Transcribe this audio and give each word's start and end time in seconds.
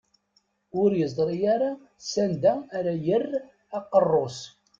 Ur 0.81 0.89
yeẓri 0.99 1.39
ara 1.55 1.71
s 2.09 2.13
anda 2.23 2.53
ara 2.77 2.93
yerr 3.05 3.31
aqerru-s. 3.77 4.37